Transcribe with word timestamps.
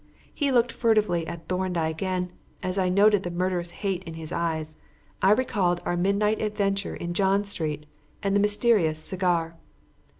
He 0.33 0.51
looked 0.51 0.71
furtively 0.71 1.27
at 1.27 1.47
Thorndyke 1.47 2.01
and, 2.01 2.29
as 2.63 2.79
I 2.79 2.89
noted 2.89 3.21
the 3.21 3.29
murderous 3.29 3.69
hate 3.85 4.01
in 4.05 4.15
his 4.15 4.31
eyes, 4.31 4.75
I 5.21 5.29
recalled 5.29 5.79
our 5.85 5.95
midnight 5.95 6.41
adventure 6.41 6.95
in 6.95 7.13
John 7.13 7.43
Street 7.43 7.85
and 8.23 8.35
the 8.35 8.39
mysterious 8.39 8.97
cigar. 8.97 9.57